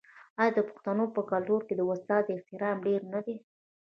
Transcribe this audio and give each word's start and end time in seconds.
آیا 0.41 0.51
د 0.57 0.59
پښتنو 0.69 1.05
په 1.15 1.21
کلتور 1.31 1.61
کې 1.67 1.73
د 1.77 1.81
استاد 1.91 2.23
احترام 2.35 2.77
ډیر 2.87 3.01
نه 3.13 3.19
دی؟ 3.25 3.37